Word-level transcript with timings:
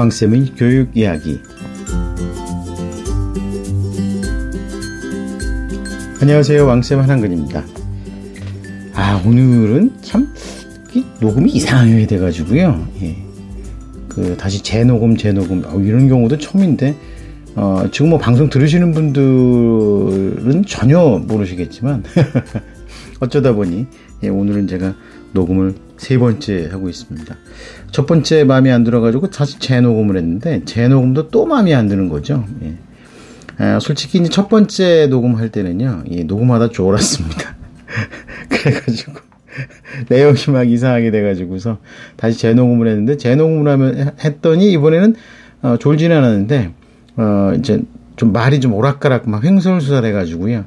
왕쌤의 0.00 0.54
교육 0.56 0.96
이야기. 0.96 1.38
안녕하세요. 6.22 6.66
왕쌤 6.66 7.00
한한근입니다. 7.00 7.62
아, 8.94 9.22
오늘은 9.26 9.92
참, 10.00 10.26
녹음이 11.20 11.50
이상하게 11.50 12.06
돼가지고요. 12.06 12.88
예. 13.02 13.16
그, 14.08 14.38
다시 14.38 14.62
재녹음, 14.62 15.18
재녹음, 15.18 15.64
어, 15.66 15.78
이런 15.80 16.08
경우도 16.08 16.38
처음인데, 16.38 16.96
어, 17.56 17.84
지금 17.92 18.08
뭐 18.08 18.18
방송 18.18 18.48
들으시는 18.48 18.92
분들은 18.92 20.64
전혀 20.66 20.98
모르시겠지만, 21.26 22.04
어쩌다 23.20 23.52
보니, 23.52 23.86
예, 24.22 24.28
오늘은 24.28 24.66
제가 24.66 24.94
녹음을 25.32 25.74
세 25.98 26.18
번째 26.18 26.68
하고 26.72 26.88
있습니다. 26.88 27.36
첫 27.92 28.06
번째 28.06 28.44
마음에 28.44 28.72
안 28.72 28.82
들어가지고 28.82 29.30
다시 29.30 29.58
재녹음을 29.58 30.16
했는데 30.16 30.64
재녹음도 30.64 31.28
또 31.28 31.46
마음에 31.46 31.74
안 31.74 31.88
드는 31.88 32.08
거죠. 32.08 32.46
예. 32.62 32.74
아, 33.58 33.78
솔직히 33.78 34.18
이제 34.18 34.30
첫 34.30 34.48
번째 34.48 35.06
녹음할 35.08 35.50
때는요, 35.50 36.04
예, 36.10 36.24
녹음하다 36.24 36.70
졸았습니다. 36.70 37.56
그래가지고 38.48 39.12
내용이 40.08 40.36
막 40.52 40.68
이상하게 40.68 41.10
돼가지고서 41.10 41.78
다시 42.16 42.38
재녹음을 42.38 42.88
했는데 42.88 43.16
재녹음을 43.16 43.70
하면 43.70 44.14
했더니 44.24 44.72
이번에는 44.72 45.14
어, 45.62 45.76
졸지는 45.78 46.16
않았는데 46.16 46.72
어, 47.16 47.52
이제 47.58 47.82
좀 48.16 48.32
말이 48.32 48.60
좀 48.60 48.72
오락가락 48.74 49.28
막 49.28 49.44
횡설수설해가지고요. 49.44 50.64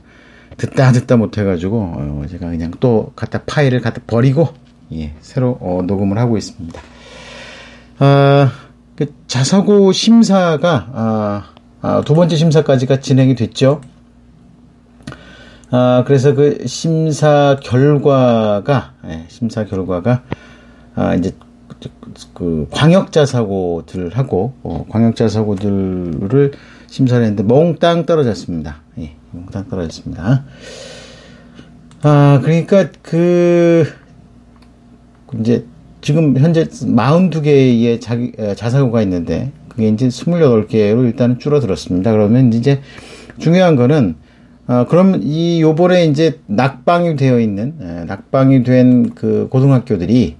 듣다 0.64 0.94
듣다 0.94 1.18
못해가지고 1.18 1.78
어, 1.78 2.26
제가 2.30 2.50
그냥 2.50 2.72
또 2.80 3.12
갖다 3.18 3.42
파일을 3.46 3.82
갖다 3.82 4.02
버리고 4.08 4.50
예, 4.94 5.14
새로 5.20 5.58
어, 5.60 5.82
녹음을 5.86 6.18
하고 6.18 6.38
있습니다. 6.38 6.80
아, 8.00 8.52
그 8.96 9.14
자사고 9.28 9.92
심사가 9.92 10.88
아, 10.94 11.50
아, 11.82 12.02
두 12.06 12.16
번째 12.16 12.38
심사까지가 12.38 13.02
진행이 13.02 13.36
됐죠. 13.36 13.82
아, 15.70 16.04
그래서 16.08 16.34
그 16.34 16.66
심사 16.66 17.58
결과가 17.62 18.94
예, 19.08 19.26
심사 19.28 19.66
결과가 19.66 20.24
아, 20.96 21.16
이제 21.16 21.36
그 22.34 22.68
광역자 22.72 23.26
사고들을 23.26 24.18
하고 24.18 24.54
어, 24.64 24.86
광역자 24.88 25.28
사고들을 25.28 26.54
심사를 26.88 27.22
했는데 27.22 27.44
몽땅 27.44 28.06
떨어졌습니다. 28.06 28.83
예, 29.34 29.38
몽땅 29.38 29.70
떨어졌습니다. 29.70 30.44
아, 32.02 32.40
그러니까 32.44 32.90
그 33.02 33.86
이제 35.40 35.66
지금 36.02 36.38
현재 36.38 36.66
42개의 36.66 38.02
자기, 38.02 38.34
자사고가 38.56 39.02
있는데 39.04 39.52
그게 39.70 39.88
이제 39.88 40.08
28개로 40.08 41.06
일단은 41.06 41.40
줄어들었습니다. 41.40 42.12
그러면 42.12 42.54
이제 42.54 42.82
중요한 43.40 43.76
거는 43.76 44.16
어, 44.68 44.86
그럼 44.88 45.20
이 45.22 45.62
요번에 45.62 46.06
이제 46.06 46.40
낙방이 46.46 47.16
되어 47.18 47.40
있는 47.40 47.74
에, 47.82 48.06
낙방이 48.06 48.64
된 48.64 49.12
그 49.16 49.48
고등학교들이 49.50 50.38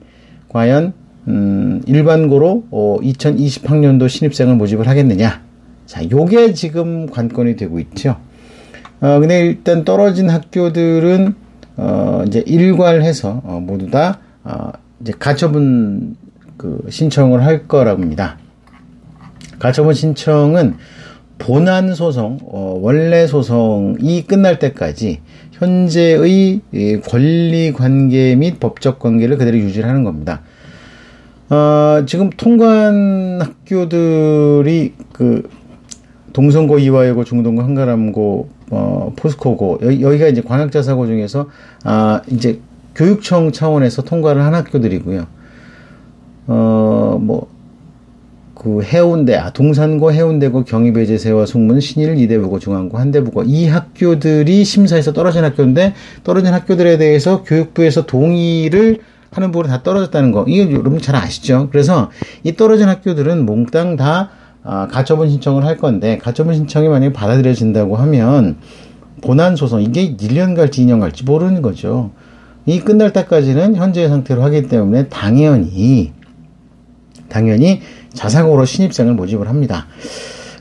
과연 0.48 0.94
음, 1.28 1.82
일반고로 1.86 2.68
어, 2.72 2.98
2020학년도 3.02 4.08
신입생을 4.08 4.56
모집을 4.56 4.88
하겠느냐? 4.88 5.42
자, 5.86 6.02
요게 6.10 6.54
지금 6.54 7.08
관건이 7.08 7.56
되고 7.56 7.80
있죠. 7.80 8.18
어, 9.04 9.20
근데 9.20 9.42
일단 9.48 9.84
떨어진 9.84 10.30
학교들은 10.30 11.36
어, 11.76 12.24
이제 12.26 12.42
일괄해서 12.46 13.42
어, 13.44 13.60
모두 13.62 13.92
다 13.92 14.20
어, 14.46 14.72
이제 15.02 15.12
가처분 15.20 16.16
그 16.56 16.86
신청을 16.90 17.44
할 17.44 17.68
거랍니다. 17.68 18.38
가처분 19.60 19.94
신청은 19.94 20.76
본안 21.38 21.94
소송, 21.96 22.38
어, 22.44 22.80
원래 22.82 23.28
소송이 23.28 24.24
끝날 24.24 24.58
때까지 24.58 25.20
현재의 25.52 26.62
권리 27.06 27.74
관계 27.74 28.36
및 28.38 28.62
법적 28.62 29.00
관계를 29.00 29.38
그대로 29.38 29.58
유지하는 29.58 30.06
겁니다. 30.06 30.44
어, 31.50 32.06
지금 32.06 32.30
통관 32.30 33.42
학교들이 33.42 34.94
그 35.12 35.50
동성고, 36.32 36.80
이화여고, 36.80 37.26
중동고, 37.26 37.62
한가람고, 37.62 38.63
어, 38.74 39.14
포스코고 39.16 39.80
여기, 39.84 40.02
여기 40.02 40.18
가 40.18 40.28
이제 40.28 40.42
광역자 40.42 40.82
사고 40.82 41.06
중에서 41.06 41.48
아 41.84 42.22
이제 42.28 42.60
교육청 42.96 43.52
차원에서 43.52 44.02
통과를 44.04 44.44
한 44.44 44.56
학교들이고요. 44.56 45.26
어, 46.48 47.18
뭐, 47.22 47.48
그 48.54 48.82
해운대, 48.84 49.36
아, 49.36 49.52
동산고, 49.52 50.12
해운대고, 50.12 50.66
경희배제세와 50.66 51.46
숙문, 51.46 51.80
신일, 51.80 52.18
이대부고, 52.18 52.60
중앙고, 52.60 52.98
한대부고 52.98 53.44
이 53.44 53.68
학교들이 53.68 54.64
심사에서 54.64 55.14
떨어진 55.14 55.44
학교인데 55.44 55.94
떨어진 56.24 56.54
학교들에 56.54 56.98
대해서 56.98 57.44
교육부에서 57.44 58.06
동의를 58.06 59.00
하는 59.32 59.52
부분이 59.52 59.70
다 59.70 59.82
떨어졌다는 59.82 60.32
거. 60.32 60.46
이거 60.48 60.72
여러분 60.72 61.00
잘 61.00 61.16
아시죠? 61.16 61.70
그래서 61.72 62.12
이 62.44 62.56
떨어진 62.56 62.88
학교들은 62.88 63.46
몽땅 63.46 63.96
다 63.96 64.30
아, 64.64 64.88
가처분 64.88 65.30
신청을 65.30 65.66
할 65.66 65.78
건데 65.78 66.18
가처분 66.18 66.56
신청이 66.56 66.88
만약에 66.88 67.14
받아들여진다고 67.14 67.98
하면 67.98 68.58
본안 69.22 69.56
소송 69.56 69.82
이게 69.82 70.16
1년 70.16 70.56
갈지 70.56 70.86
2년 70.86 71.00
갈지 71.00 71.24
모르는 71.24 71.62
거죠. 71.62 72.12
이 72.66 72.80
끝날 72.80 73.12
때까지는 73.12 73.76
현재의 73.76 74.08
상태로 74.08 74.42
하기 74.44 74.70
때문에 74.70 75.10
당연히 75.10 76.14
당연히 77.28 77.82
자사고로 78.14 78.64
신입생을 78.66 79.16
모집을 79.16 79.50
합니다. 79.50 79.88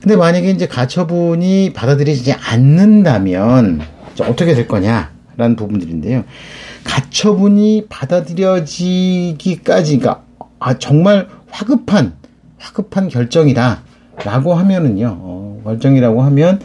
근데 0.00 0.16
만약에 0.16 0.50
이제 0.50 0.66
가처분이 0.66 1.74
받아들이지 1.74 2.32
않는다면 2.32 3.82
어떻게 4.22 4.54
될 4.54 4.66
거냐라는 4.66 5.54
부분들인데요. 5.56 6.24
가처분이 6.82 7.86
받아들여지기까지가 7.88 10.22
아 10.58 10.78
정말 10.78 11.28
화급한 11.50 12.14
화급한 12.58 13.08
결정이다 13.08 13.82
라고 14.24 14.54
하면은요. 14.54 15.16
어, 15.20 15.60
결정이라고 15.64 16.22
하면 16.22 16.60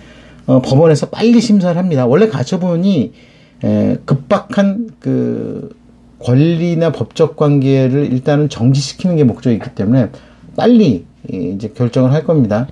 어, 0.45 0.61
법원에서 0.61 1.09
빨리 1.09 1.41
심사를 1.41 1.77
합니다. 1.77 2.05
원래 2.05 2.27
가처분이 2.27 3.13
에, 3.63 3.97
급박한 4.05 4.89
그 4.99 5.75
권리나 6.19 6.91
법적 6.91 7.35
관계를 7.35 8.11
일단은 8.11 8.49
정지시키는 8.49 9.17
게 9.17 9.23
목적이기 9.23 9.75
때문에 9.75 10.09
빨리 10.55 11.05
이제 11.31 11.69
결정을 11.69 12.11
할 12.11 12.23
겁니다. 12.23 12.67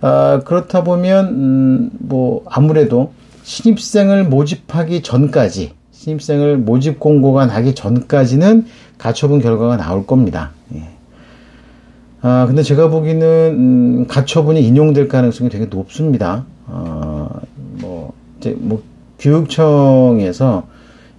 아, 0.00 0.40
그렇다 0.44 0.84
보면 0.84 1.26
음, 1.28 1.90
뭐 1.98 2.44
아무래도 2.46 3.12
신입생을 3.44 4.24
모집하기 4.24 5.02
전까지 5.02 5.72
신입생을 5.92 6.58
모집 6.58 7.00
공고가 7.00 7.46
나기 7.46 7.74
전까지는 7.74 8.66
가처분 8.98 9.40
결과가 9.40 9.76
나올 9.76 10.06
겁니다. 10.06 10.52
예. 10.74 10.95
아, 12.28 12.44
근데 12.48 12.64
제가 12.64 12.88
보기에는 12.88 13.26
음, 13.56 14.06
가처분이 14.08 14.60
인용될 14.60 15.06
가능성이 15.06 15.48
되게 15.48 15.66
높습니다. 15.66 16.44
아, 16.66 17.28
뭐 17.80 18.14
이제 18.40 18.52
뭐 18.58 18.82
교육청에서 19.20 20.66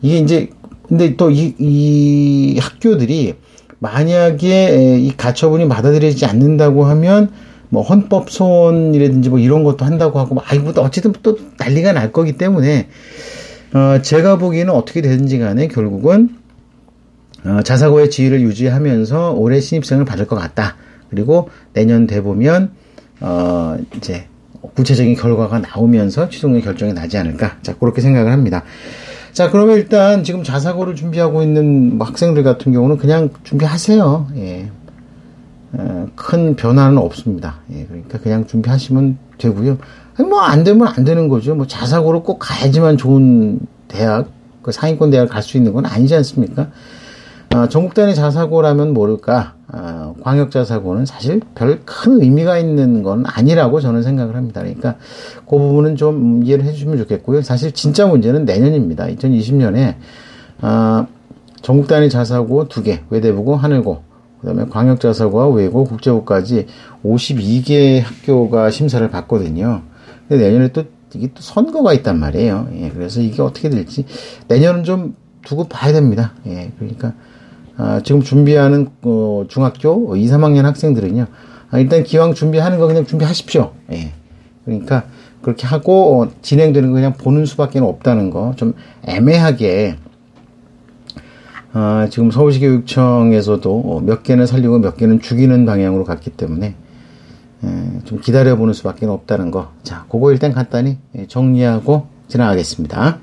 이게 0.01 0.18
이제 0.18 0.50
근데 0.85 1.16
또이이 1.16 2.59
학교들이 2.59 3.35
만약에 3.79 5.00
이 5.00 5.16
가처분이 5.16 5.69
받아들여지지 5.69 6.25
않는다고 6.25 6.84
하면 6.84 7.31
뭐 7.69 7.84
헌법 7.84 8.29
소원이라든지 8.29 9.29
뭐 9.29 9.39
이런 9.39 9.63
것도 9.63 9.85
한다고 9.85 10.19
하고 10.19 10.35
아이고 10.44 10.74
어쨌든 10.81 11.13
또 11.24 11.39
난리가 11.57 11.94
날 11.94 12.12
거기 12.12 12.34
때문에 12.34 12.89
어 13.74 14.01
제가 14.01 14.38
보기에는 14.39 14.74
어떻게 14.74 15.01
되든지 15.01 15.39
간에 15.39 15.69
결국은 15.69 16.31
어 17.45 17.62
자사고의 17.63 18.10
지위를 18.10 18.42
유지하면서 18.42 19.36
올해 19.38 19.62
신입생을 19.62 20.03
받을 20.03 20.27
것 20.27 20.36
같다. 20.36 20.75
그리고 21.09 21.50
내년 21.74 22.07
돼 22.07 22.21
보면 22.21 22.71
어 23.21 23.77
이제 23.95 24.27
구체적인 24.75 25.15
결과가 25.15 25.59
나오면서 25.59 26.30
최종의 26.30 26.62
결정이 26.62 26.94
나지 26.94 27.18
않을까. 27.18 27.57
자, 27.62 27.75
그렇게 27.77 28.01
생각을 28.01 28.31
합니다. 28.31 28.63
자, 29.31 29.50
그러면 29.51 29.77
일단 29.77 30.24
지금 30.24 30.44
자사고를 30.44 30.95
준비하고 30.95 31.42
있는 31.44 31.98
학생들 32.01 32.44
같은 32.44 32.71
경우는 32.74 32.98
그냥 32.98 33.30
준비하세요. 33.44 34.27
예. 34.38 34.69
어, 35.74 36.07
큰 36.15 36.56
변화는 36.56 36.98
없습니다. 36.98 37.57
예, 37.71 37.86
그러니까 37.86 38.18
그냥 38.19 38.48
준비하시면 38.48 39.18
되고요. 39.38 39.77
뭐 40.27 40.42
안 40.42 40.63
되면 40.63 40.88
안 40.88 41.03
되는 41.03 41.27
거죠. 41.30 41.53
뭐 41.56 41.68
자사고를 41.68 42.24
꼭 42.24 42.39
가야지만 42.39 42.98
좋은 42.98 43.60
대학, 43.88 44.30
그 44.63 44.71
상위권 44.71 45.12
대학 45.12 45.30
갈 45.30 45.44
수 45.44 45.57
있는 45.57 45.74
건 45.74 45.86
아니지 45.86 46.15
않습니까? 46.15 46.69
어, 47.56 47.68
전국 47.70 47.94
단위 47.94 48.14
자사고라면 48.14 48.94
모를까? 48.94 49.54
어, 49.74 50.16
광역자 50.22 50.64
사고는 50.66 51.06
사실 51.06 51.42
별 51.56 51.80
큰 51.86 52.22
의미가 52.22 52.58
있는 52.58 53.04
건 53.04 53.24
아니라고 53.26 53.80
저는 53.80 54.04
생각을 54.04 54.36
합니다. 54.36 54.62
그러니까 54.62 54.96
그 55.48 55.58
부분은 55.58 55.96
좀 55.96 56.44
이해를 56.44 56.66
해주시면 56.66 56.98
좋겠고요. 57.00 57.42
사실 57.42 57.72
진짜 57.72 58.06
문제는 58.06 58.46
내년입니다. 58.46 59.08
2020년에 59.08 59.96
어, 60.62 61.08
전국 61.62 61.88
단위 61.88 62.10
자사고 62.10 62.68
두 62.68 62.84
개, 62.84 63.02
외대부고, 63.10 63.56
하늘고 63.56 64.04
그다음에 64.42 64.66
광역자사고와 64.70 65.48
외고, 65.50 65.84
국제고까지 65.84 66.68
52개 67.04 68.02
학교가 68.02 68.70
심사를 68.70 69.08
받거든요. 69.10 69.82
근데 70.28 70.46
내년에 70.46 70.68
또 70.70 70.84
이게 71.16 71.28
또 71.34 71.42
선거가 71.42 71.94
있단 71.94 72.20
말이에요. 72.20 72.68
예, 72.76 72.90
그래서 72.90 73.22
이게 73.22 73.42
어떻게 73.42 73.70
될지 73.70 74.06
내년은 74.48 74.84
좀 74.84 75.16
두고 75.46 75.64
봐야 75.66 75.94
됩니다. 75.94 76.34
예, 76.46 76.72
그러니까 76.78 77.14
아, 77.77 78.01
지금 78.03 78.21
준비하는 78.21 78.88
어, 79.03 79.45
중학교 79.47 80.15
2, 80.15 80.25
3학년 80.27 80.63
학생들은요. 80.63 81.27
아, 81.69 81.79
일단 81.79 82.03
기왕 82.03 82.33
준비하는 82.33 82.79
거 82.79 82.88
그냥 82.88 83.06
준비하십시오. 83.06 83.71
예. 83.91 84.12
그러니까 84.65 85.03
그렇게 85.41 85.68
하고 85.68 86.21
어, 86.24 86.27
진행되는 86.41 86.89
거 86.89 86.95
그냥 86.95 87.13
보는 87.13 87.45
수밖에 87.45 87.79
없다는 87.79 88.31
거 88.31 88.53
좀 88.57 88.74
애매하게 89.06 89.95
아, 91.74 92.07
지금 92.09 92.31
서울시 92.31 92.59
교육청에서도 92.59 93.81
어, 93.85 94.01
몇 94.01 94.24
개는 94.24 94.45
살리고 94.47 94.79
몇 94.79 94.97
개는 94.97 95.21
죽이는 95.21 95.65
방향으로 95.65 96.03
갔기 96.06 96.31
때문에 96.31 96.75
예, 97.63 98.00
좀 98.06 98.19
기다려보는 98.19 98.74
수밖에 98.74 99.06
없다는 99.06 99.51
거. 99.51 99.71
자, 99.83 100.06
그거 100.09 100.31
일단 100.31 100.53
간단히 100.53 100.97
예, 101.15 101.27
정리하고 101.27 102.07
지나가겠습니다. 102.27 103.19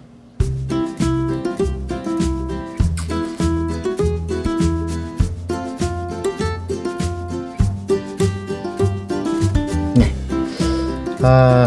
아, 11.26 11.66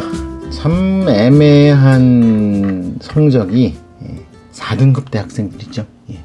참 0.51 1.09
애매한 1.09 2.99
성적이 3.01 3.75
4등급 4.53 5.09
대 5.09 5.17
학생들이죠. 5.17 5.83
예. 6.11 6.19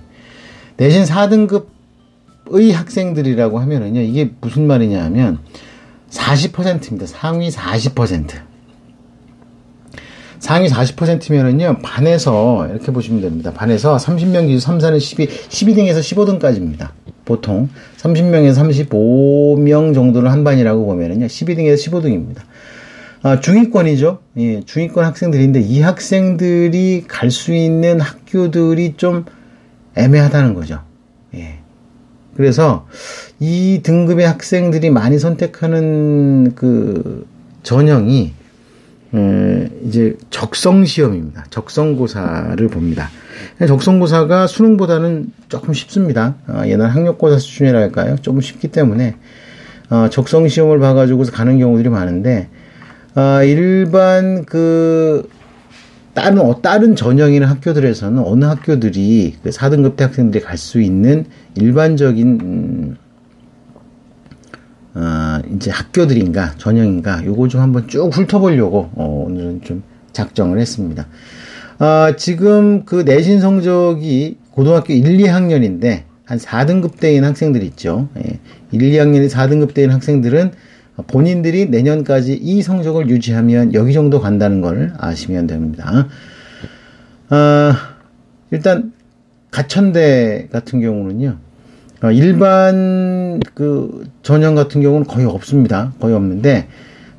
내신 0.77 1.05
4등급의 1.05 2.73
학생들이라고 2.73 3.59
하면은요, 3.59 4.03
이게 4.03 4.33
무슨 4.39 4.67
말이냐 4.67 5.03
하면, 5.05 5.39
40%입니다. 6.11 7.07
상위 7.07 7.49
40%. 7.49 8.33
상위 10.39 10.69
40%면은요, 10.69 11.79
반에서, 11.83 12.69
이렇게 12.69 12.93
보시면 12.93 13.23
됩니다. 13.23 13.51
반에서 13.55 13.97
30명 13.97 14.49
기준 14.49 14.61
3, 14.61 14.77
4는 14.77 15.01
12, 15.01 15.27
12등에서 15.27 16.01
15등까지입니다. 16.01 16.91
보통 17.25 17.71
30명에서 17.97 18.89
35명 18.91 19.95
정도를 19.95 20.31
한 20.31 20.45
반이라고 20.45 20.85
보면은요, 20.85 21.25
12등에서 21.29 21.77
15등입니다. 21.77 22.52
아, 23.23 23.39
중위권이죠. 23.39 24.19
예, 24.39 24.63
중위권 24.65 25.05
학생들인데 25.05 25.61
이 25.61 25.81
학생들이 25.81 27.05
갈 27.07 27.31
수 27.31 27.53
있는 27.55 28.01
학교들이 28.01 28.95
좀 28.97 29.25
애매하다는 29.97 30.55
거죠. 30.55 30.81
예. 31.35 31.59
그래서 32.37 32.87
이 33.39 33.81
등급의 33.83 34.27
학생들이 34.27 34.91
많이 34.91 35.19
선택하는 35.19 36.55
그 36.57 37.27
전형이 37.63 38.33
에, 39.15 39.71
이제 39.85 40.17
적성 40.31 40.85
시험입니다. 40.85 41.45
적성고사를 41.51 42.67
봅니다. 42.69 43.11
적성고사가 43.67 44.47
수능보다는 44.47 45.31
조금 45.49 45.75
쉽습니다. 45.75 46.35
아, 46.47 46.67
옛날 46.67 46.91
학력고사 46.91 47.39
수준이랄까요? 47.39 48.17
조금 48.23 48.41
쉽기 48.41 48.69
때문에 48.69 49.17
아, 49.91 50.09
적성 50.11 50.49
시험을 50.49 50.81
봐가지고 50.81 51.25
가는 51.25 51.59
경우들이 51.59 51.89
많은데 51.91 52.49
아, 53.15 53.43
일반 53.43 54.45
그 54.45 55.29
다른 56.15 56.41
어, 56.41 56.61
다른 56.63 56.97
전형이나 56.97 57.49
학교들에서는 57.49 58.23
어느 58.25 58.45
학교들이 58.45 59.37
그 59.43 59.51
4등급 59.51 59.97
대 59.97 60.05
학생들이 60.05 60.43
갈 60.43 60.57
수 60.57 60.81
있는 60.81 61.27
일반적인 61.57 62.41
음, 62.41 62.97
어, 64.95 65.41
이제 65.55 65.71
학교들인가 65.71 66.55
전형인가 66.57 67.25
요거 67.25 67.49
좀 67.49 67.61
한번 67.61 67.89
쭉 67.89 68.11
훑어보려고 68.15 68.91
어, 68.95 69.25
오늘은 69.27 69.63
좀 69.63 69.83
작정을 70.13 70.59
했습니다. 70.59 71.07
아, 71.79 72.15
지금 72.17 72.85
그 72.85 73.03
내신 73.05 73.41
성적이 73.41 74.37
고등학교 74.53 74.93
1, 74.93 75.03
2학년인데 75.19 76.03
한 76.25 76.39
4등급 76.39 76.99
대인 76.99 77.25
학생들 77.25 77.63
있죠. 77.65 78.09
예, 78.19 78.39
1, 78.71 78.81
2학년이 78.81 79.29
4등급 79.29 79.75
대인 79.75 79.91
학생들은 79.91 80.53
본인들이 81.07 81.67
내년까지 81.67 82.35
이 82.35 82.63
성적을 82.63 83.09
유지하면 83.09 83.75
여기 83.75 83.93
정도 83.93 84.21
간다는 84.21 84.61
걸 84.61 84.93
아시면 84.99 85.47
됩니다. 85.47 86.09
아, 87.29 87.77
일단 88.51 88.93
가천대 89.51 90.49
같은 90.51 90.81
경우는요. 90.81 91.39
어, 92.03 92.11
일반 92.11 93.41
그 93.55 94.05
전형 94.23 94.55
같은 94.55 94.81
경우는 94.81 95.07
거의 95.07 95.27
없습니다. 95.27 95.93
거의 96.01 96.15
없는데 96.15 96.67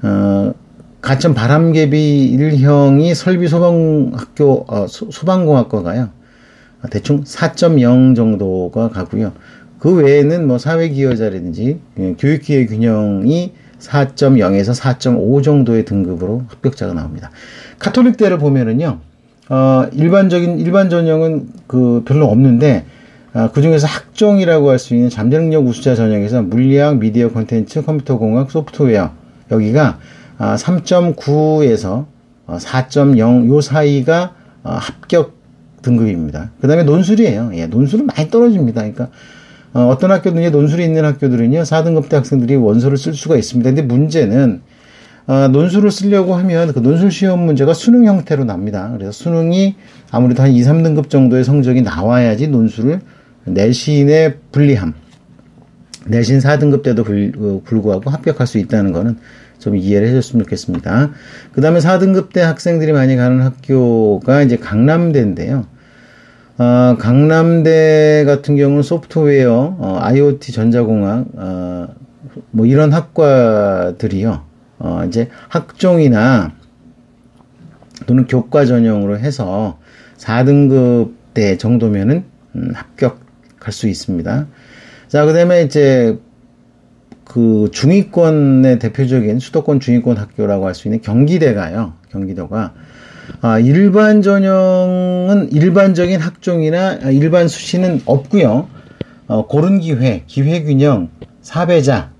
어, 0.01 0.53
가천 1.01 1.33
바람개비 1.33 2.38
1형이 2.38 3.13
설비 3.13 3.47
소방학교 3.47 4.65
어, 4.68 4.88
소 4.88 5.25
방공학과가요. 5.25 6.09
대충 6.89 7.24
4.0 7.24 8.15
정도가 8.15 8.89
가고요. 8.89 9.31
그 9.79 9.94
외에는 9.95 10.47
뭐 10.47 10.57
사회기여자라든지 10.57 11.79
예, 12.00 12.15
교육기회 12.18 12.65
균형이 12.65 13.53
4.0에서 13.83 14.80
4.5 14.80 15.44
정도의 15.44 15.85
등급으로 15.85 16.44
합격자가 16.47 16.94
나옵니다. 16.94 17.31
카톨릭대를 17.80 18.38
보면은요, 18.38 19.00
어, 19.50 19.85
일반적인, 19.91 20.59
일반 20.59 20.89
전형은 20.89 21.50
그 21.68 22.03
별로 22.06 22.27
없는데, 22.27 22.85
어, 23.33 23.50
그 23.53 23.62
중에서 23.62 23.88
학종이라고 23.88 24.69
할 24.69 24.80
수 24.80 24.94
있는 24.94 25.09
잠재능력 25.09 25.65
우수자 25.65 25.95
전형에서 25.95 26.44
물리학, 26.44 26.97
미디어 26.97 27.30
콘텐츠, 27.30 27.81
컴퓨터 27.83 28.18
공학, 28.18 28.51
소프트웨어, 28.51 29.12
여기가 29.51 30.00
아, 30.38 30.56
3.9에서 30.56 32.06
4.0, 32.47 33.47
요 33.47 33.62
사이가 33.62 34.33
어, 34.63 34.77
합격 34.79 35.33
등급입니다. 35.81 36.51
그 36.62 36.68
다음에 36.68 36.83
논술이에요. 36.83 37.51
예, 37.56 37.68
논술은 37.68 38.06
많이 38.06 38.29
떨어집니다. 38.29 38.81
그러니까 38.81 39.09
어, 39.73 39.97
떤 39.99 40.11
학교든지 40.11 40.51
논술이 40.51 40.83
있는 40.83 41.03
학교들은요, 41.03 41.61
4등급대 41.61 42.13
학생들이 42.13 42.55
원서를 42.55 42.97
쓸 42.97 43.13
수가 43.13 43.35
있습니다. 43.37 43.69
근데 43.71 43.81
문제는, 43.81 44.61
어, 45.25 45.47
논술을 45.47 45.89
쓰려고 45.89 46.35
하면 46.35 46.73
그 46.73 46.79
논술 46.79 47.11
시험 47.11 47.45
문제가 47.45 47.73
수능 47.73 48.05
형태로 48.05 48.43
납니다. 48.43 48.91
그래서 48.93 49.11
수능이 49.11 49.75
아무래도 50.11 50.43
한 50.43 50.51
2, 50.51 50.61
3등급 50.61 51.09
정도의 51.09 51.43
성적이 51.43 51.81
나와야지 51.81 52.49
논술을 52.49 52.99
내신의 53.45 54.37
불리함, 54.51 54.93
내신 56.05 56.39
4등급 56.39 56.83
때도 56.83 57.03
어, 57.38 57.62
불구하고 57.63 58.12
합격할 58.12 58.45
수 58.45 58.59
있다는 58.59 58.91
거는 58.91 59.17
좀 59.57 59.75
이해를 59.75 60.09
해줬으면 60.09 60.43
좋겠습니다. 60.43 61.12
그 61.53 61.62
다음에 61.62 61.79
4등급 61.79 62.33
대 62.33 62.41
학생들이 62.41 62.91
많이 62.91 63.15
가는 63.15 63.41
학교가 63.41 64.43
이제 64.43 64.57
강남대인데요. 64.57 65.65
어, 66.57 66.95
강남대 67.00 68.25
같은 68.25 68.55
경우는 68.55 68.83
소프트웨어, 68.83 69.75
어, 69.79 69.98
IoT 70.01 70.51
전자공학, 70.51 71.25
어, 71.36 71.88
뭐 72.51 72.65
이런 72.65 72.93
학과들이요. 72.93 74.43
어, 74.79 75.03
이제 75.07 75.29
학종이나 75.50 76.53
또는 78.05 78.27
교과 78.27 78.65
전형으로 78.65 79.17
해서 79.17 79.79
4등급 80.17 81.13
대 81.33 81.57
정도면은 81.57 82.25
음, 82.55 82.72
합격할 82.75 83.72
수 83.72 83.88
있습니다. 83.88 84.48
자, 85.07 85.25
그 85.25 85.33
다음에 85.33 85.63
이제 85.63 86.19
그 87.24 87.69
중위권의 87.72 88.77
대표적인 88.79 89.39
수도권 89.39 89.79
중위권 89.79 90.17
학교라고 90.17 90.67
할 90.67 90.75
수 90.75 90.88
있는 90.88 91.01
경기대가요. 91.01 91.93
경기도가 92.12 92.74
아, 93.42 93.60
일반 93.60 94.22
전형은 94.22 95.51
일반적인 95.51 96.20
학종이나 96.20 96.94
일반 97.12 97.48
수시는 97.48 98.01
없고요. 98.06 98.68
어, 99.27 99.48
고른 99.48 99.80
기회, 99.80 100.24
기회 100.27 100.63
균형, 100.63 101.10
사배자 101.42 102.12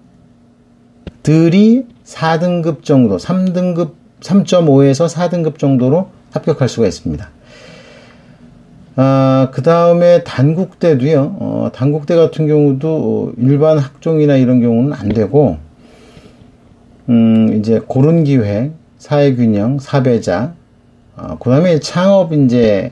들이 1.22 1.86
4등급 2.06 2.84
정도, 2.84 3.18
3등급 3.18 3.94
3.5에서 4.22 5.08
4등급 5.08 5.58
정도로 5.58 6.10
합격할 6.32 6.68
수가 6.70 6.88
있습니다. 6.88 7.30
아, 8.96 9.50
그 9.52 9.64
다음에 9.64 10.24
단국대도요, 10.24 11.38
어, 11.40 11.72
단국대 11.74 12.16
같은 12.16 12.48
경우도 12.48 13.34
일반 13.38 13.80
학종이나 13.80 14.36
이런 14.36 14.62
경우는 14.62 14.94
안 14.94 15.10
되고, 15.10 15.58
음, 17.10 17.58
이제 17.58 17.82
고른 17.86 18.24
기회, 18.24 18.72
사회균형, 18.98 19.80
사배자, 19.80 20.54
어, 21.16 21.38
그 21.40 21.50
다음에 21.50 21.80
창업 21.80 22.34
이제 22.34 22.92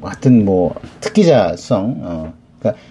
하여튼 0.00 0.44
뭐 0.44 0.74
특기자성 1.00 2.00
어, 2.02 2.32
그러니까 2.58 2.82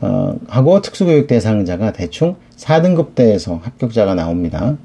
어, 0.00 0.36
하고 0.48 0.80
특수교육 0.80 1.26
대상자가 1.26 1.92
대충 1.92 2.36
4등급대에서 2.56 3.62
합격자가 3.62 4.14
나옵니다. 4.14 4.76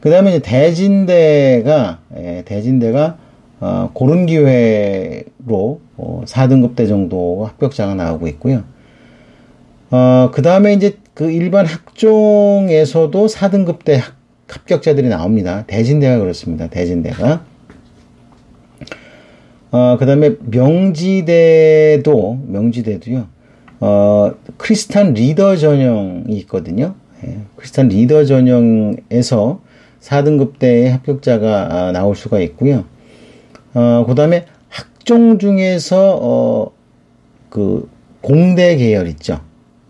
그 0.00 0.10
다음에 0.10 0.30
이제 0.30 0.38
대진대가 0.40 1.98
예, 2.16 2.42
대진대가 2.44 3.16
어, 3.60 3.90
고른 3.92 4.26
기회로 4.26 5.80
어, 5.96 6.22
4등급대 6.26 6.86
정도 6.88 7.46
합격자가 7.46 7.94
나오고 7.94 8.28
있고요. 8.28 8.64
어, 9.90 10.30
그 10.32 10.42
다음에 10.42 10.74
이제 10.74 10.98
그 11.14 11.30
일반 11.30 11.66
학종에서도 11.66 13.26
4등급대 13.26 14.00
합격자들이 14.48 15.08
나옵니다. 15.08 15.64
대진대가 15.66 16.18
그렇습니다. 16.18 16.68
대진대가. 16.68 17.44
어, 19.74 19.96
그 19.98 20.06
다음에 20.06 20.36
명지대도, 20.38 22.38
명지대도요, 22.46 23.26
어, 23.80 24.32
크리스탄 24.56 25.14
리더 25.14 25.56
전형이 25.56 26.36
있거든요. 26.42 26.94
예, 27.26 27.38
크리스탄 27.56 27.88
리더 27.88 28.24
전형에서 28.24 29.60
4등급 30.00 30.60
대의 30.60 30.92
합격자가 30.92 31.68
아, 31.72 31.90
나올 31.90 32.14
수가 32.14 32.38
있고요. 32.38 32.84
어, 33.74 34.04
그 34.06 34.14
다음에 34.14 34.46
학종 34.68 35.40
중에서, 35.40 36.20
어, 36.22 36.70
그, 37.48 37.90
공대 38.20 38.76
계열 38.76 39.08
있죠. 39.08 39.40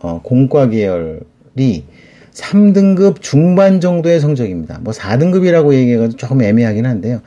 어, 0.00 0.22
공과 0.22 0.70
계열이 0.70 1.84
3등급 2.32 3.20
중반 3.20 3.82
정도의 3.82 4.18
성적입니다. 4.18 4.78
뭐 4.80 4.94
4등급이라고 4.94 5.74
얘기해가지고 5.74 6.16
조금 6.16 6.40
애매하긴 6.40 6.86
한데요. 6.86 7.20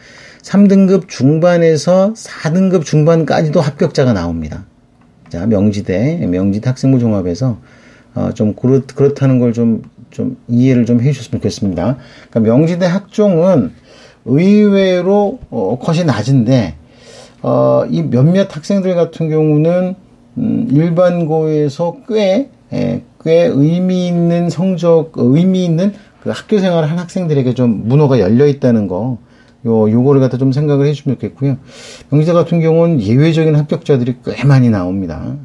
3등급 0.48 1.10
중반에서 1.10 2.13
4등급 2.13 2.86
중반까지도 2.86 3.60
합격자가 3.60 4.13
나옵니다. 4.13 4.66
자, 5.27 5.46
명지대, 5.46 6.25
명지대 6.25 6.70
학생부 6.70 7.00
종합에서 7.00 7.58
어, 8.16 8.30
좀 8.34 8.54
그렇, 8.54 8.82
그렇다는 8.96 9.39
걸 9.39 9.51
좀, 9.51 9.84
좀 10.10 10.38
이해를 10.48 10.86
좀 10.86 11.01
해주셨으면 11.01 11.42
좋겠습니다. 11.42 11.98
그러니까 12.30 12.39
명지대 12.39 12.86
학종은 12.86 13.74
의외로 14.24 15.39
어, 15.50 15.77
컷이 15.82 16.06
낮은데, 16.06 16.75
어, 17.42 17.84
이 17.89 18.04
몇몇 18.04 18.56
학생들 18.56 18.96
같은 18.96 19.30
경우는 19.30 19.96
음, 20.38 20.68
일반고에서 20.72 21.98
꽤, 22.08 22.50
예, 22.72 23.04
꽤 23.22 23.44
의미 23.44 24.08
있는 24.08 24.50
성적, 24.50 25.12
의미 25.16 25.66
있는 25.66 25.94
그 26.22 26.30
학교 26.30 26.60
생활을 26.60 26.89
한 26.89 27.00
학생들에게 27.00 27.54
좀 27.54 27.88
문호가 27.88 28.20
열려 28.20 28.48
있다는 28.48 28.88
거, 28.88 29.18
요, 29.68 29.92
요거를 29.92 30.22
갖다 30.22 30.38
좀 30.38 30.52
생각을 30.52 30.88
해주면 30.88 31.18
좋겠고요. 31.18 31.58
명지대 32.10 32.34
같은 32.34 32.60
경우는 32.60 33.02
예외적인 33.02 33.56
합격자들이 33.56 34.16
꽤 34.26 34.44
많이 34.46 34.70
나옵니다. 34.70 35.36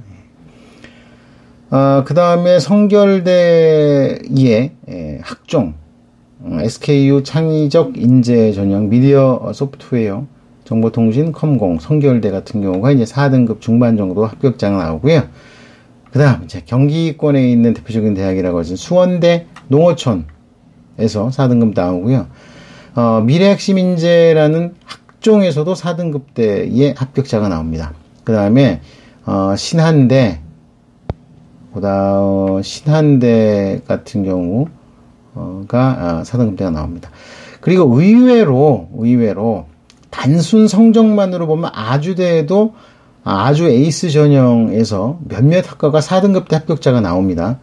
아, 1.70 2.04
그 2.06 2.14
다음에 2.14 2.58
성결대의 2.58 4.20
예, 4.38 5.18
학종, 5.22 5.74
어, 6.40 6.58
SKU 6.60 7.22
창의적 7.22 7.96
인재 7.96 8.52
전형 8.52 8.88
미디어 8.88 9.52
소프트웨어 9.54 10.26
정보통신 10.64 11.32
컴공 11.32 11.78
성결대 11.78 12.30
같은 12.30 12.62
경우가 12.62 12.92
이제 12.92 13.04
4등급 13.04 13.60
중반 13.60 13.96
정도 13.96 14.24
합격자가 14.26 14.76
나오고요. 14.76 15.24
그 16.12 16.18
다음 16.18 16.44
이제 16.44 16.62
경기권에 16.64 17.50
있는 17.50 17.72
대표적인 17.72 18.14
대학이라고 18.14 18.58
하죠. 18.58 18.76
수원대 18.76 19.46
농어촌에서 19.68 20.26
4등급 20.98 21.74
나오고요. 21.74 22.26
어, 22.94 23.20
미래핵심인재라는 23.20 24.74
학종에서도 24.84 25.72
4등급 25.72 26.34
대의 26.34 26.94
합격자가 26.96 27.48
나옵니다. 27.48 27.92
그 28.24 28.32
다음에 28.32 28.80
어, 29.24 29.54
신한대, 29.56 30.40
보다 31.72 32.20
어, 32.20 32.60
신한대 32.62 33.82
같은 33.86 34.24
경우가 34.24 34.70
아, 35.72 36.22
4등급대가 36.24 36.70
나옵니다. 36.70 37.10
그리고 37.60 37.84
의외로 37.98 38.88
의외로 38.94 39.66
단순 40.10 40.68
성적만으로 40.68 41.46
보면 41.46 41.70
아주대에도 41.72 42.74
아주 43.24 43.68
에이스 43.68 44.10
전형에서 44.10 45.20
몇몇 45.28 45.70
학과가 45.70 46.00
4등급대 46.00 46.52
합격자가 46.52 47.00
나옵니다. 47.00 47.58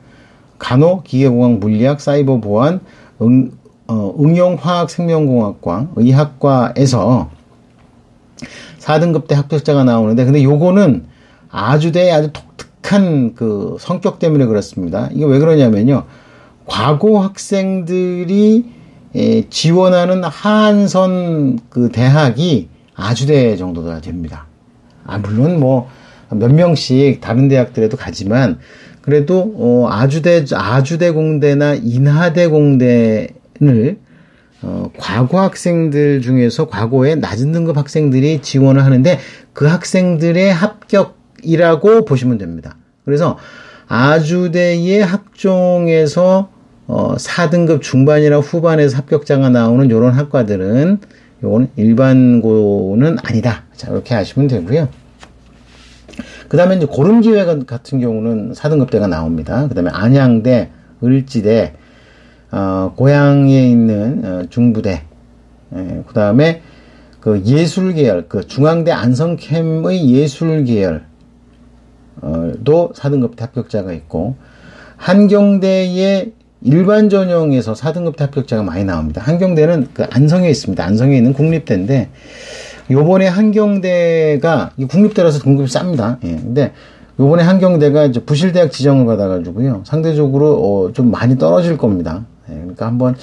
간호, 0.58 1.04
기계공학, 1.04 1.60
물리학, 1.60 2.02
사이버 2.02 2.40
보안, 2.40 2.80
응, 3.22 3.52
어, 3.90 4.14
응용화학생명공학과, 4.20 5.88
의학과에서 5.96 7.32
4등급대 8.78 9.34
합격자가 9.34 9.84
나오는데, 9.84 10.26
근데 10.26 10.44
요거는 10.44 11.08
아주대 11.50 12.12
아주 12.12 12.32
독특한 12.32 13.34
그 13.34 13.78
성격 13.80 14.20
때문에 14.20 14.46
그렇습니다. 14.46 15.10
이게 15.12 15.26
왜 15.26 15.40
그러냐면요. 15.40 16.04
과거 16.68 17.20
학생들이 17.22 18.66
에, 19.16 19.50
지원하는 19.50 20.24
하한선 20.24 21.58
그 21.72 21.90
대학이 21.90 22.70
아주대 22.94 23.58
정도가 23.58 24.02
됩니다. 24.02 24.46
아, 25.04 25.18
물론 25.18 25.60
뭐, 25.60 25.88
몇 26.30 26.54
명씩 26.54 27.22
다른 27.22 27.48
대학들에도 27.48 27.98
가지만, 27.98 28.60
그래도, 29.02 29.52
어, 29.58 29.88
아주대, 29.90 30.46
아주대 30.54 31.10
공대나 31.10 31.74
인하대 31.74 32.46
공대 32.50 33.30
을 33.62 34.00
어, 34.62 34.92
과거 34.98 35.42
학생들 35.42 36.22
중에서 36.22 36.68
과거에 36.68 37.16
낮은 37.16 37.52
등급 37.52 37.78
학생들이 37.78 38.42
지원을 38.42 38.84
하는데 38.84 39.20
그 39.54 39.66
학생들의 39.66 40.54
합격이라고 40.54 42.06
보시면 42.06 42.38
됩니다. 42.38 42.76
그래서 43.06 43.38
아주대의 43.88 45.04
학종에서 45.04 46.50
어, 46.88 47.16
4등급 47.16 47.82
중반이나 47.82 48.40
후반에서 48.40 48.98
합격자가 48.98 49.50
나오는 49.50 49.86
이런 49.86 50.12
학과들은 50.12 51.00
요거는 51.44 51.70
일반고는 51.76 53.18
아니다. 53.24 53.64
자, 53.76 53.92
이렇게 53.92 54.14
하시면 54.16 54.48
되고요. 54.48 54.90
그 56.50 56.58
다음에 56.58 56.76
이제 56.76 56.86
고름 56.86 57.22
기회 57.22 57.46
같은 57.46 58.00
경우는 58.00 58.54
4등급대가 58.54 59.08
나옵니다. 59.08 59.68
그 59.70 59.76
다음에 59.76 59.92
안양대, 59.94 60.70
을지대, 61.04 61.74
어, 62.52 62.94
고향에 62.96 63.70
있는 63.70 64.22
어, 64.26 64.44
중부대, 64.50 65.04
예, 65.76 66.04
그 66.08 66.14
다음에 66.14 66.62
그 67.20 67.42
예술 67.46 67.94
계열, 67.94 68.28
그 68.28 68.48
중앙대 68.48 68.92
안성캠의 68.92 70.10
예술 70.10 70.64
계열 70.64 71.06
도 72.64 72.92
4등급 72.96 73.40
합격자가 73.40 73.94
있고 73.94 74.36
한경대의 74.98 76.34
일반 76.62 77.10
전형에서 77.10 77.74
4등급 77.74 78.20
합격자가 78.20 78.64
많이 78.64 78.84
나옵니다. 78.84 79.22
한경대는 79.22 79.88
그 79.94 80.06
안성에 80.10 80.50
있습니다. 80.50 80.84
안성에 80.84 81.16
있는 81.16 81.34
국립대인데 81.34 82.10
요번에 82.92 83.28
한경대가 83.28 84.72
국립대라서 84.90 85.40
등급이 85.40 85.70
쌉니다. 85.70 86.18
예. 86.26 86.36
근데 86.36 86.74
요번에 87.20 87.44
한경대가 87.44 88.06
이제 88.06 88.22
부실대학 88.22 88.72
지정을 88.72 89.06
받아가지고요. 89.06 89.84
상대적으로 89.86 90.54
어, 90.56 90.94
좀 90.94 91.12
많이 91.12 91.38
떨어질 91.38 91.78
겁니다. 91.78 92.26
예, 92.50 92.56
그러니까 92.56 92.86
한번 92.86 93.16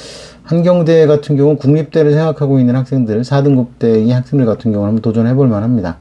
한경대 0.42 1.06
같은 1.06 1.37
경우 1.37 1.56
국립대를 1.56 2.12
생각하고 2.12 2.59
있는 2.59 2.76
학생들, 2.76 3.23
4등급대의 3.23 4.11
학생들 4.11 4.47
같은 4.47 4.73
경우는 4.73 4.88
한번 4.88 5.02
도전해 5.02 5.35
볼 5.35 5.49
만합니다. 5.49 5.99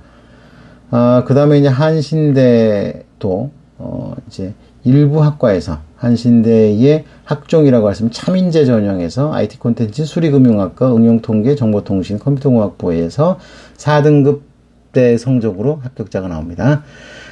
아, 0.91 1.23
그 1.25 1.33
다음에 1.33 1.59
이제 1.59 1.67
한신대도, 1.67 3.49
어, 3.79 4.15
이제 4.27 4.53
일부 4.83 5.23
학과에서 5.23 5.79
한신대의 5.97 7.05
학종이라고 7.23 7.89
하시면 7.89 8.11
참인재 8.11 8.65
전형에서 8.65 9.33
IT 9.33 9.57
콘텐츠 9.59 10.05
수리금융학과 10.05 10.95
응용통계 10.95 11.55
정보통신 11.55 12.19
컴퓨터공학부에서 12.19 13.39
4등급 13.77 14.41
대 14.91 15.17
성적으로 15.17 15.79
합격자가 15.83 16.27
나옵니다. 16.27 16.83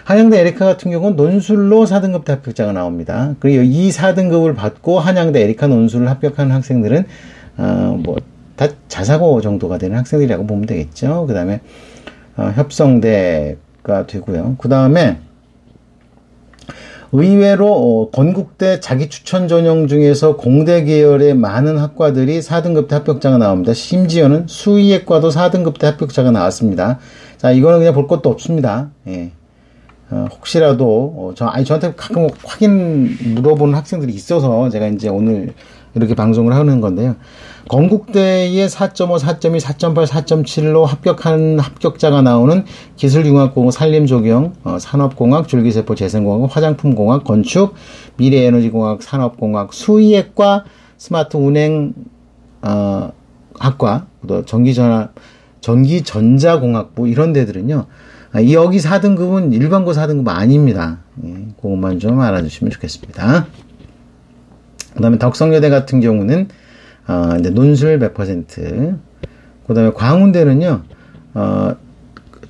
한양대 0.04 0.40
에리카 0.40 0.66
같은 0.66 0.92
경우는 0.92 1.16
논술로 1.16 1.86
4등급 1.86 2.28
합격자가 2.28 2.74
나옵니다. 2.74 3.36
그리고 3.40 3.64
이 3.64 3.90
4등급을 3.90 4.56
받고 4.56 5.00
한양대 5.00 5.42
에리카 5.42 5.68
논술을 5.68 6.10
합격한 6.10 6.52
학생들은 6.52 7.06
어, 7.58 8.00
뭐 8.04 8.18
다 8.56 8.68
자사고 8.88 9.42
정도가 9.42 9.78
되는 9.78 9.98
학생들이라고 9.98 10.46
보면 10.46 10.66
되겠죠. 10.66 11.26
그 11.28 11.34
다음에 11.34 11.62
어, 12.38 12.52
협성대가 12.56 14.06
되고요. 14.08 14.56
그 14.60 14.70
다음에 14.70 15.20
의외로 17.12 17.72
어, 17.72 18.10
건국대 18.10 18.80
자기 18.80 19.10
추천 19.10 19.48
전형 19.48 19.88
중에서 19.88 20.36
공대 20.36 20.84
계열의 20.84 21.36
많은 21.36 21.78
학과들이 21.78 22.40
4등급 22.40 22.88
대 22.88 22.96
합격자가 22.96 23.38
나옵니다. 23.38 23.74
심지어는 23.74 24.48
수의학과도 24.48 25.30
4등급 25.30 25.80
대 25.80 25.88
합격자가 25.88 26.32
나왔습니다. 26.32 27.00
자, 27.38 27.52
이거는 27.52 27.80
그냥 27.80 27.94
볼 27.94 28.08
것도 28.08 28.30
없습니다. 28.30 28.90
예. 29.08 29.32
어, 30.14 30.28
혹시라도 30.32 31.14
어, 31.18 31.32
저 31.36 31.48
아니 31.48 31.66
저한테 31.66 31.94
가끔 31.96 32.28
확인 32.46 33.18
물어보는 33.34 33.74
학생들이 33.74 34.14
있어서 34.14 34.70
제가 34.70 34.88
이제 34.88 35.10
오늘 35.10 35.54
이렇게 35.96 36.14
방송을 36.14 36.54
하는 36.54 36.82
건데요. 36.82 37.16
건국대의 37.70 38.68
4.5, 38.68 39.20
4.2, 39.20 39.60
4.8, 39.60 40.06
4.7로 40.06 40.86
합격한 40.86 41.60
합격자가 41.60 42.22
나오는 42.22 42.66
기술융합공학, 42.96 43.74
산림조경, 43.74 44.54
어, 44.64 44.78
산업공학, 44.80 45.48
줄기세포 45.48 45.96
재생공학, 45.96 46.56
화장품공학, 46.56 47.24
건축, 47.24 47.74
미래에너지공학, 48.18 49.02
산업공학, 49.02 49.74
수의학과, 49.74 50.66
스마트 50.98 51.38
운행 51.38 51.94
어, 52.62 53.12
학과, 53.60 54.08
또 54.28 54.46
전기전화, 54.46 55.10
전기전자공학부 55.62 57.08
이런 57.08 57.34
데들은요. 57.34 57.86
아, 58.34 58.44
여기 58.52 58.80
4등급은 58.80 59.54
일반고 59.54 59.92
4등급 59.92 60.28
아닙니다. 60.28 60.98
예, 61.24 61.48
그것만 61.62 62.00
좀 62.00 62.20
알아주시면 62.20 62.72
좋겠습니다. 62.72 63.46
그 64.96 65.02
다음에 65.02 65.20
덕성여대 65.20 65.70
같은 65.70 66.00
경우는, 66.02 66.48
어, 67.08 67.36
이제 67.40 67.52
논술 67.52 68.00
100%. 68.00 68.98
그 69.68 69.74
다음에 69.76 69.92
광운대는요, 69.92 70.82
어, 71.36 71.76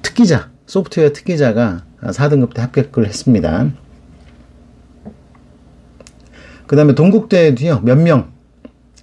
특기자, 0.01 0.49
소프트웨어 0.65 1.11
특기자가 1.11 1.83
4등급 2.01 2.53
때 2.53 2.61
합격을 2.61 3.05
했습니다. 3.05 3.67
그 6.65 6.77
다음에 6.77 6.95
동국대에도요, 6.95 7.81
몇 7.81 7.97
명, 7.97 8.31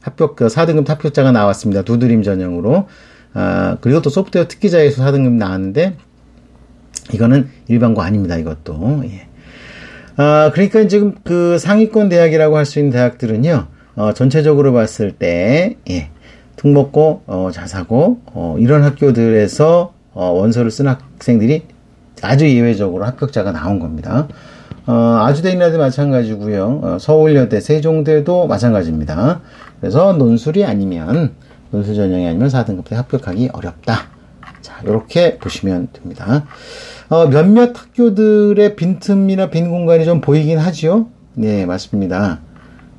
합격, 0.01 0.37
4등급 0.37 0.87
그 0.87 0.93
합격자가 0.93 1.31
나왔습니다. 1.31 1.83
두드림 1.83 2.23
전형으로. 2.23 2.89
아, 3.35 3.77
그리고 3.83 4.01
또 4.01 4.09
소프트웨어 4.09 4.49
특기자에서 4.49 5.05
4등급 5.05 5.33
나왔는데, 5.33 5.99
이거는 7.13 7.49
일반고 7.69 8.03
아닙니다, 8.03 8.37
이것도. 8.37 9.03
예. 9.05 9.27
아, 10.17 10.51
그러니까 10.53 10.87
지금 10.87 11.15
그 11.25 11.59
상위권 11.59 12.09
대학이라고 12.09 12.57
할 12.57 12.67
수 12.67 12.79
있는 12.79 12.93
대학들은요, 12.93 13.67
어, 13.97 14.13
전체적으로 14.13 14.73
봤을 14.73 15.13
때, 15.13 15.77
예, 15.91 16.11
특목고, 16.57 17.23
어, 17.27 17.51
자사고, 17.53 18.21
어, 18.27 18.57
이런 18.59 18.83
학교들에서 18.83 19.95
어, 20.13 20.25
원서를 20.33 20.71
쓴 20.71 20.89
학생들이 20.89 21.63
아주 22.23 22.49
예외적으로 22.49 23.05
합격자가 23.05 23.53
나온 23.53 23.79
겁니다. 23.79 24.29
어, 24.87 24.93
아주대인라도 25.23 25.79
마찬가지고요. 25.79 26.81
어, 26.83 26.99
서울여대, 27.01 27.61
세종대도 27.61 28.47
마찬가지입니다. 28.47 29.41
그래서 29.81 30.13
논술이 30.13 30.65
아니면 30.65 31.33
논술 31.71 31.95
전형이 31.95 32.27
아니면 32.27 32.49
4등급 32.49 32.87
때 32.87 32.97
합격하기 32.97 33.51
어렵다. 33.53 34.09
자, 34.61 34.81
이렇게 34.83 35.39
보시면 35.39 35.89
됩니다. 35.93 36.45
어, 37.11 37.27
몇몇 37.27 37.73
학교들의 37.77 38.77
빈틈이나 38.77 39.51
빈 39.51 39.69
공간이 39.69 40.05
좀 40.05 40.21
보이긴 40.21 40.59
하지요. 40.59 41.09
네, 41.35 41.67
맞습니다. 41.67 42.39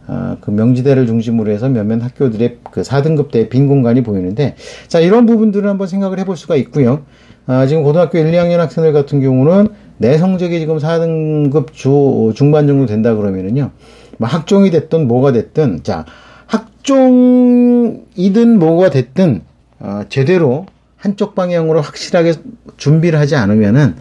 어, 0.08 0.36
그 0.42 0.52
명지대를 0.52 1.08
중심으로 1.08 1.50
해서 1.50 1.70
몇몇 1.70 2.04
학교들의 2.04 2.58
그 2.72 2.82
4등급 2.82 3.32
대 3.32 3.48
빈 3.48 3.68
공간이 3.68 4.04
보이는데, 4.04 4.56
자, 4.90 5.00
이런 5.00 5.26
부분들을 5.26 5.70
한번 5.70 5.88
생각을 5.88 6.20
해볼 6.20 6.36
수가 6.36 6.58
있고요. 6.58 7.04
아, 7.48 7.66
지금 7.68 7.84
고등학교 7.84 8.18
1, 8.18 8.32
2학년 8.32 8.58
학생들 8.58 8.92
같은 8.92 9.22
경우는 9.22 9.70
내 9.98 10.18
성적이 10.18 10.60
지금 10.60 10.78
4등급 10.78 11.72
주, 11.72 12.34
중반 12.36 12.68
정도 12.68 12.88
된다 12.88 13.16
그러면은요, 13.16 13.72
뭐 14.18 14.28
학종이 14.28 14.72
됐든 14.72 15.08
뭐가 15.08 15.32
됐든, 15.32 15.84
자, 15.84 16.04
학종이든 16.48 18.60
뭐가 18.60 18.90
됐든, 18.90 19.42
어, 19.80 20.02
제대로 20.10 20.66
한쪽 21.02 21.34
방향으로 21.36 21.82
확실하게 21.82 22.34
준비를 22.78 23.20
하지 23.20 23.36
않으면은 23.36 23.96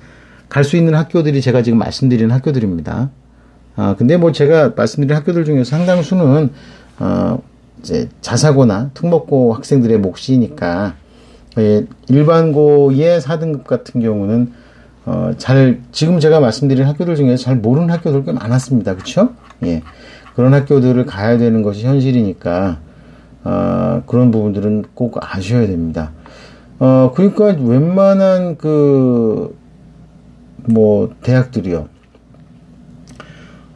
갈 0.49 0.65
수 0.65 0.77
있는 0.77 0.95
학교들이 0.95 1.41
제가 1.41 1.63
지금 1.63 1.79
말씀드리는 1.79 2.31
학교들입니다. 2.31 3.11
아, 3.77 3.95
근데 3.97 4.17
뭐 4.17 4.33
제가 4.33 4.73
말씀드린 4.77 5.17
학교들 5.17 5.45
중에서 5.45 5.65
상당수는, 5.65 6.51
어, 6.99 7.39
이제 7.81 8.09
자사고나 8.21 8.91
특목고 8.93 9.55
학생들의 9.55 9.99
몫이니까, 9.99 10.95
예, 11.59 11.87
일반고의 12.09 13.21
4등급 13.21 13.65
같은 13.65 14.01
경우는, 14.03 14.53
어, 15.07 15.31
잘, 15.39 15.81
지금 15.93 16.21
제가 16.21 16.41
말씀드린 16.41 16.85
학교들 16.85 17.17
중에서 17.17 17.43
잘 17.45 17.57
모르는 17.57 17.89
학교들 17.91 18.25
꽤 18.25 18.33
많았습니다. 18.33 18.97
그쵸? 18.97 19.31
예. 19.65 19.83
그런 20.35 20.53
학교들을 20.53 21.07
가야 21.07 21.39
되는 21.39 21.63
것이 21.63 21.87
현실이니까, 21.87 22.79
어, 23.45 24.03
그런 24.07 24.31
부분들은 24.33 24.87
꼭 24.95 25.17
아셔야 25.23 25.67
됩니다. 25.67 26.11
어, 26.81 27.13
그러니까 27.15 27.45
웬만한 27.45 28.57
그, 28.57 29.55
뭐, 30.65 31.11
대학들이요. 31.23 31.89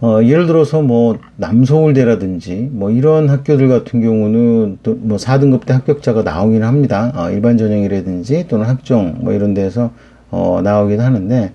어, 0.00 0.20
예를 0.23 0.46
들어서 0.46 0.80
뭐, 0.80 1.18
남서울대라든지, 1.37 2.70
뭐, 2.73 2.90
이런 2.90 3.28
학교들 3.28 3.68
같은 3.68 4.00
경우는 4.00 4.79
또 4.83 4.94
뭐, 4.94 5.18
4등급 5.18 5.66
대 5.66 5.74
합격자가 5.74 6.22
나오긴 6.22 6.62
합니다. 6.62 7.12
어, 7.14 7.31
일반 7.31 7.59
전형이라든지 7.59 8.48
또는 8.48 8.64
학종, 8.64 9.16
뭐, 9.20 9.35
이런 9.35 9.52
데서, 9.52 9.90
어, 10.31 10.62
나오긴 10.64 11.02
하는데, 11.02 11.52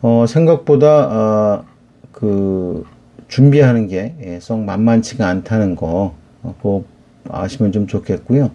어, 0.00 0.24
생각보다, 0.26 1.08
어, 1.10 1.64
그, 2.10 2.84
준비하는 3.28 3.86
게, 3.86 4.14
예, 4.24 4.40
썩 4.40 4.60
만만치가 4.60 5.28
않다는 5.28 5.76
거, 5.76 6.14
어, 6.42 6.54
그거 6.56 6.84
아시면 7.28 7.70
좀 7.70 7.86
좋겠고요. 7.86 8.50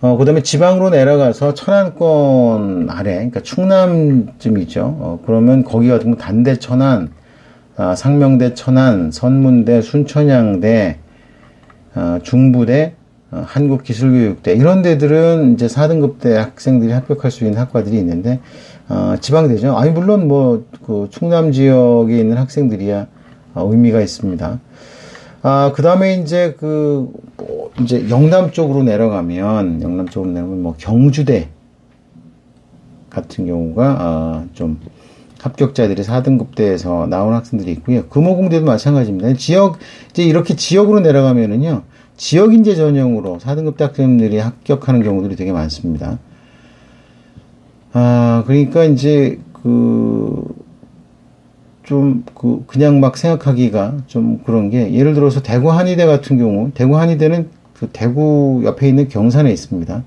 어, 0.00 0.16
그 0.16 0.24
다음에 0.24 0.42
지방으로 0.42 0.90
내려가서 0.90 1.54
천안권 1.54 2.88
아래, 2.90 3.14
그러니까 3.14 3.40
충남쯤이죠. 3.40 4.80
어, 4.82 5.20
그러면 5.26 5.64
거기 5.64 5.88
같은 5.88 6.12
경 6.12 6.16
단대 6.16 6.58
천안, 6.58 7.10
아, 7.76 7.94
상명대 7.94 8.54
천안, 8.54 9.10
선문대, 9.10 9.82
순천향대, 9.82 10.98
어, 11.96 12.18
중부대, 12.22 12.94
어, 13.30 13.42
한국기술교육대 13.46 14.54
이런 14.54 14.82
데들은 14.82 15.54
이제 15.54 15.66
4등급 15.66 16.20
대 16.20 16.36
학생들이 16.36 16.92
합격할 16.92 17.30
수 17.30 17.44
있는 17.44 17.58
학과들이 17.58 17.96
있는데 17.98 18.40
어, 18.88 19.16
지방대죠. 19.20 19.76
아니 19.76 19.90
물론 19.90 20.28
뭐 20.28 20.64
그 20.88 21.06
충남 21.10 21.52
지역에 21.52 22.18
있는 22.18 22.38
학생들이야 22.38 23.06
어, 23.54 23.68
의미가 23.70 24.00
있습니다. 24.00 24.58
아, 25.42 25.72
그 25.74 25.82
다음에 25.82 26.16
이제 26.16 26.56
그, 26.58 27.12
뭐, 27.36 27.70
이제 27.80 28.08
영남 28.10 28.50
쪽으로 28.50 28.82
내려가면, 28.82 29.82
영남 29.82 30.08
쪽으로 30.08 30.32
내려가면 30.32 30.62
뭐 30.62 30.74
경주대 30.76 31.48
같은 33.08 33.46
경우가, 33.46 33.96
아, 34.00 34.44
좀 34.54 34.80
합격자들이 35.40 36.02
4등급대에서 36.02 37.08
나온 37.08 37.34
학생들이 37.34 37.70
있고요. 37.72 38.06
금호공대도 38.08 38.66
마찬가지입니다. 38.66 39.34
지역, 39.34 39.78
이제 40.10 40.24
이렇게 40.24 40.56
지역으로 40.56 41.00
내려가면은요, 41.00 41.82
지역인재 42.16 42.74
전형으로 42.74 43.38
4등급대 43.38 43.78
학생들이 43.80 44.38
합격하는 44.38 45.04
경우들이 45.04 45.36
되게 45.36 45.52
많습니다. 45.52 46.18
아, 47.92 48.42
그러니까 48.46 48.82
이제 48.84 49.38
그, 49.52 50.44
좀, 51.88 52.22
그, 52.34 52.64
그냥 52.66 53.00
막 53.00 53.16
생각하기가 53.16 54.02
좀 54.06 54.42
그런 54.44 54.68
게, 54.68 54.92
예를 54.92 55.14
들어서 55.14 55.40
대구 55.42 55.72
한의대 55.72 56.04
같은 56.04 56.36
경우, 56.36 56.70
대구 56.74 56.98
한의대는 56.98 57.48
그 57.72 57.88
대구 57.90 58.60
옆에 58.62 58.86
있는 58.86 59.08
경산에 59.08 59.50
있습니다. 59.50 60.04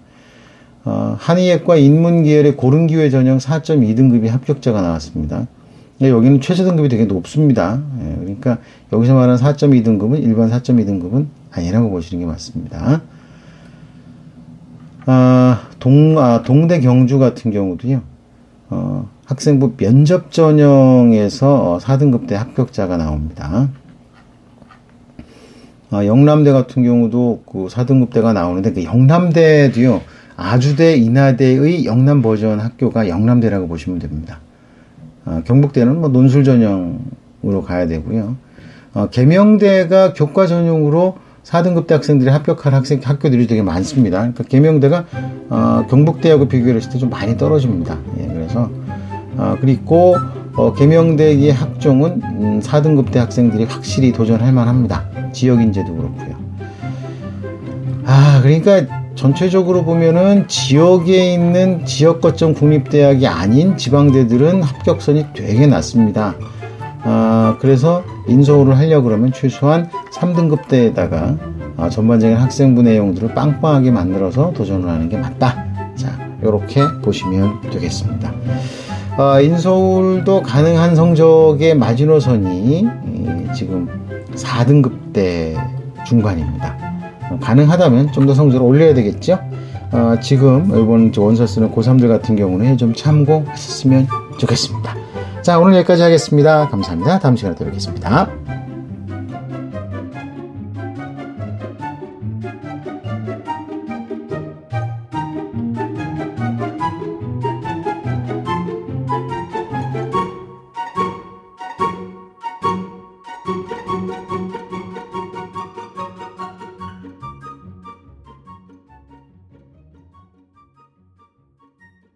어, 0.86 1.16
한의학과 1.18 1.78
인문계열의 1.78 2.56
고른기회 2.56 3.10
전형 3.10 3.40
4.2등급이 3.40 4.28
합격자가 4.28 4.80
나왔습니다. 4.80 5.48
여기는 6.02 6.42
최저 6.42 6.66
등급이 6.66 6.88
되게 6.88 7.06
높습니다. 7.06 7.82
예, 8.00 8.16
그러니까 8.20 8.60
여기서 8.94 9.16
말하는 9.16 9.38
4.2등급은 9.38 10.22
일반 10.22 10.52
4.2등급은 10.52 11.26
아니라고 11.52 11.90
보시는 11.90 12.24
게 12.24 12.28
맞습니다. 12.28 13.02
아, 15.08 15.68
동, 15.80 16.20
아, 16.20 16.44
동대 16.44 16.80
경주 16.80 17.18
같은 17.18 17.50
경우도요, 17.50 18.04
어, 18.72 19.08
학생부 19.26 19.76
면접 19.76 20.32
전형에서 20.32 21.78
4등급 21.82 22.26
대 22.26 22.36
합격자가 22.36 22.96
나옵니다. 22.98 23.70
어, 25.92 26.06
영남대 26.06 26.54
같은 26.54 26.84
경우도 26.84 27.44
그 27.46 27.68
4등급 27.68 28.12
대가 28.12 28.32
나오는데 28.34 28.72
그 28.72 28.84
영남대도요. 28.86 30.02
아주대, 30.38 30.96
인하대의 30.96 31.86
영남 31.86 32.22
버전 32.22 32.60
학교가 32.62 33.10
영남대라고 33.10 33.68
보시면 33.68 34.00
됩니다. 34.00 34.40
어, 35.26 35.42
경북대는 35.46 36.00
뭐 36.00 36.10
논술 36.10 36.46
전형으로 36.46 37.62
가야 37.66 37.88
되고요. 37.88 38.38
어, 38.94 39.08
계명대가 39.08 40.14
교과 40.14 40.48
전형으로 40.48 41.18
4등급 41.44 41.88
대 41.88 41.94
학생들이 41.96 42.30
합격할 42.30 42.74
학생 42.74 43.02
학교들이 43.04 43.48
되게 43.48 43.62
많습니다. 43.62 44.20
그러니까 44.20 44.44
계명대가 44.46 45.06
어, 45.50 45.86
경북대하고 45.90 46.48
비교했을 46.48 46.90
때 46.92 47.00
좀 47.00 47.10
많이 47.10 47.36
떨어집니다. 47.38 47.98
예, 48.20 48.31
그래서 48.52 48.70
어, 49.38 49.56
그리고 49.62 50.16
어, 50.56 50.74
개명대의 50.74 51.52
학종은 51.52 52.22
음, 52.24 52.60
4등급 52.62 53.12
대 53.12 53.20
학생들이 53.20 53.64
확실히 53.64 54.12
도전할 54.12 54.52
만합니다. 54.52 55.06
지역 55.32 55.62
인재도 55.62 55.96
그렇고요. 55.96 56.36
아, 58.06 58.42
그러니까 58.44 58.86
전체적으로 59.16 59.86
보면은 59.86 60.48
지역에 60.48 61.34
있는 61.34 61.86
지역 61.86 62.20
거점 62.20 62.54
국립대학이 62.54 63.26
아닌 63.28 63.78
지방대들은 63.78 64.62
합격선이 64.62 65.28
되게 65.34 65.68
낮습니다. 65.68 66.36
아, 67.04 67.56
그래서 67.62 68.04
인서울을 68.28 68.78
하려 68.78 69.02
그러면 69.02 69.32
최소한 69.32 69.90
3등급대에다가 70.14 71.38
아, 71.78 71.90
전반적인 71.90 72.36
학생부 72.36 72.84
내용들을 72.84 73.34
빵빵하게 73.34 73.92
만들어서 73.92 74.52
도전을 74.52 74.90
하는 74.90 75.08
게 75.08 75.18
맞다. 75.18 75.66
자, 75.96 76.31
이렇게 76.42 76.82
보시면 77.02 77.62
되겠습니다. 77.72 78.34
어, 79.18 79.42
인서울도 79.42 80.42
가능한 80.44 80.96
성적의 80.96 81.76
마지노선이 81.76 82.88
지금 83.54 83.88
4등급대 84.34 85.56
중반입니다. 86.06 86.78
어, 87.30 87.38
가능하다면 87.42 88.12
좀 88.14 88.26
더 88.26 88.34
성적을 88.34 88.66
올려야 88.66 88.94
되겠죠? 88.94 89.40
어, 89.92 90.16
지금 90.22 90.66
이번 90.68 91.12
원서 91.18 91.46
쓰는 91.46 91.72
고3들 91.74 92.08
같은 92.08 92.36
경우는 92.36 92.78
좀 92.78 92.94
참고하셨으면 92.94 94.08
좋겠습니다. 94.38 94.96
자, 95.42 95.60
오늘 95.60 95.76
여기까지 95.78 96.02
하겠습니다. 96.04 96.68
감사합니다. 96.70 97.20
다음 97.20 97.36
시간에 97.36 97.56
또 97.56 97.66
뵙겠습니다. 97.66 98.41